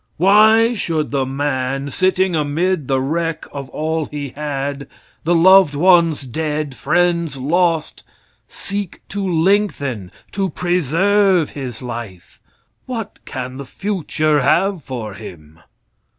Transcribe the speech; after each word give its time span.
Why 0.17 0.73
should 0.73 1.11
the 1.11 1.27
man, 1.27 1.91
sitting 1.91 2.35
amid 2.35 2.87
the 2.87 2.99
wreck 2.99 3.45
of 3.51 3.69
all 3.69 4.07
he 4.07 4.29
had, 4.29 4.87
the 5.25 5.35
loved 5.35 5.75
ones 5.75 6.23
dead, 6.23 6.73
friends 6.73 7.37
lost, 7.37 8.03
seek 8.47 9.07
to 9.09 9.23
lengthen, 9.23 10.11
to 10.31 10.49
preserve 10.49 11.51
his 11.51 11.83
life? 11.83 12.41
What 12.87 13.19
can 13.25 13.57
the 13.57 13.65
future 13.67 14.41
have 14.41 14.83
for 14.83 15.13
him? 15.13 15.59